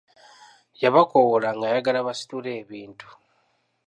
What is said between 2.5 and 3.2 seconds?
ebintu.